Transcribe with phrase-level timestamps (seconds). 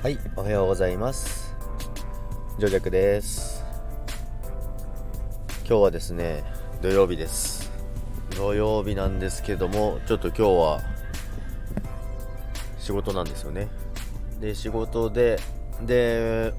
[0.00, 1.56] はい、おはようございます。
[2.56, 3.64] 上弱です。
[5.66, 6.44] 今日はですね、
[6.80, 7.68] 土曜日です。
[8.36, 10.80] 土曜日なんですけども、ちょっと今日は
[12.78, 13.66] 仕事なんですよね。
[14.40, 15.40] で、仕事で、
[15.82, 16.54] で、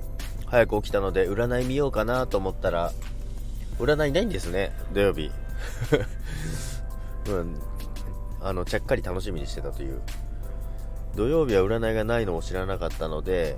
[0.47, 2.91] 早く起きたので占い見ようかなと思ったら、
[3.79, 5.31] 占いないんですね、土曜日。
[7.31, 7.55] うん、
[8.41, 10.01] あの、ちゃっかり楽しみにしてたという。
[11.15, 13.57] 土曜日は占いがないのを知らなかったので、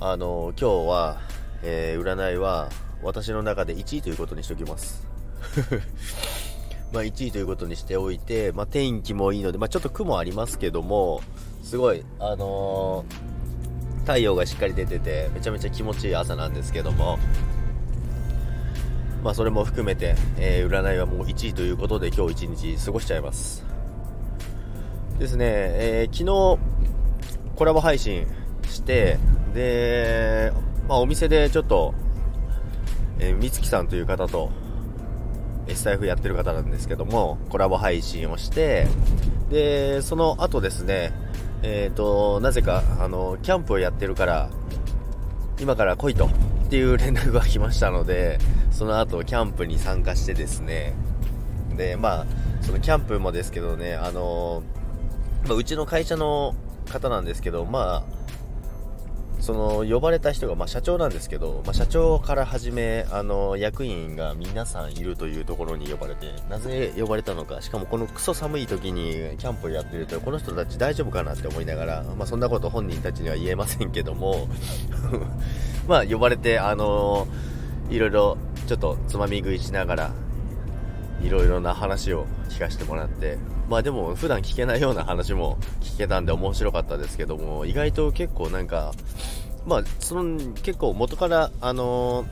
[0.00, 1.20] あの今日は、
[1.62, 2.68] えー占いは
[3.02, 5.06] 私の中で1位ということにしておきます。
[6.92, 11.20] まあ1位ということにしておいて、まあ、天気もいいので、まあ、ちょっと雲ありますけども、
[11.62, 13.36] すごい、あのー
[14.06, 17.18] 太陽がしっかり出てて、めちゃめちゃ気持ちいい朝なんですけども、
[19.24, 23.75] まあ、それも含めて、えー占いはもう1位ということで今日一日過ごしちゃいます。
[25.18, 26.76] ですね、えー昨日
[27.56, 28.26] コラボ配信
[28.68, 29.18] して、
[29.54, 30.52] で、
[30.88, 31.94] まあ、お店でちょっと、
[33.18, 34.50] えー、みつきさんという方と、
[35.66, 38.86] SIF やってる方なんですけども、コラボ配信をして、
[39.48, 41.12] で、その後ですね、
[41.62, 44.50] えっ、と、なぜか、あの、キャンプをやってるから、
[45.58, 48.38] 今から来いと、っていう連絡が来ましたので、
[48.70, 50.94] その後、キャンプに参加してですね、
[51.74, 52.26] で、まあ、
[52.60, 54.62] そのキャンプもですけどね、あの
[55.48, 56.54] ま、うちの会社の
[56.90, 58.16] 方なんですけど、まあ、
[59.40, 74.48] その呼ばれた人が、まあ、社長なんですけど、まあ、社長から始めあの役員が皆さんいるというところに呼ばれてなぜ呼ばれたのかしかもこのクソ寒い時にキャンプをやってるとこの人たち大丈夫かなって思いながら、まあ、そんなこと本人たちには言えませんけども
[75.86, 77.28] まあ呼ばれてあの
[77.90, 80.12] いろいろちょっとつまみ食いしながら
[81.22, 83.38] いろいろな話を聞かせてもらって、
[83.68, 88.92] まあでも普段聞けないような話も聞けたんで面白かったですけども、意外と結構なんか、
[89.66, 92.24] まあその結構元からあの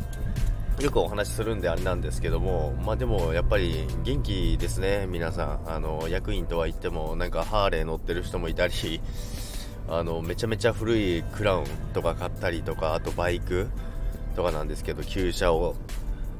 [0.80, 5.60] よくお話しするんであれなんですけども、まあでもやっぱり元気ですね、皆さん。
[5.66, 9.00] あの、役員とは言ってもなんかハーレー乗ってる人もいたり、
[9.88, 13.68] あの、めちゃめちゃ古いクラウンとか買ったりとか、あとバイク
[14.34, 15.74] とかなんですけど、旧車を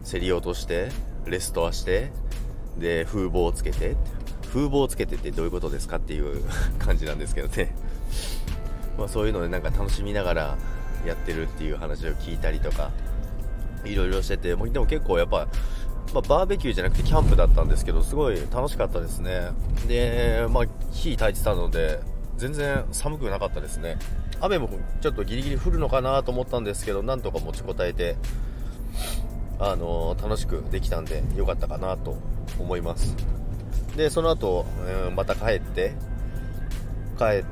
[0.05, 0.89] 競り落として、
[1.27, 2.11] レストアして、
[2.79, 3.97] で、風貌をつけて、
[4.55, 6.45] 風貌をつけてってどういうことですかっていう
[6.79, 7.75] 感じなんですけどね。
[8.97, 10.57] まあそういうのでなんか楽しみながら
[11.05, 12.93] やってるっていう話を聞いたりとか、
[13.85, 15.49] いろいろしてて、もうでも結構やっぱ、
[16.15, 19.51] まあ、バーベキューじゃなくてキャンプだったんですけど、すごい楽しかったですね。
[19.89, 21.99] で、まあ火焚いてたので、
[22.37, 23.99] 全然寒くなかったですね。
[24.41, 28.17] 雨もちょっとギリギリ降るのかなと思ったんですけど、なんとか持ちこたえて、
[29.59, 32.17] あの楽しくできたんで良かったかなと
[32.59, 33.17] 思います
[33.97, 34.66] でその後、
[35.06, 35.93] うんまた帰って
[37.19, 37.44] 帰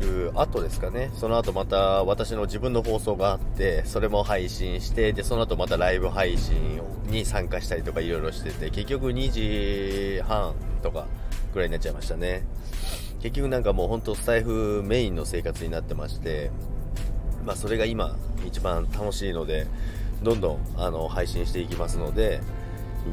[0.00, 1.10] る後ですかね。
[1.14, 9.30] その後また私の自分の放送があってそれも配信してでその後またライブ配信に参加したりとかいろいろしてて結局2
[10.18, 11.06] 時半とか
[11.52, 12.44] ぐらいになっちゃいましたね。
[13.20, 16.50] 結局なんかもう本当スタイフメインの生活になってまして
[17.46, 18.16] まあそれが今
[18.46, 19.66] 一番楽しいので
[20.22, 22.40] どんどんあの配信していきますので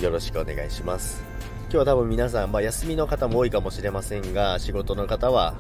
[0.02, 1.24] よろしくお願いします。
[1.72, 5.56] 今日は多分皆さん、まあ、休みの方も多いかもしれませんが仕事の方は、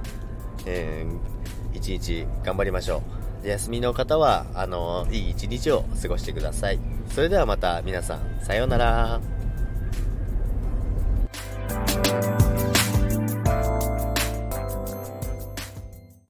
[0.66, 1.31] えー
[1.73, 3.01] 一日頑張りましょ
[3.44, 3.47] う。
[3.47, 6.79] 休みの方はあのいい一日を過ごしてください。
[7.07, 9.41] それではまた皆さんさようなら。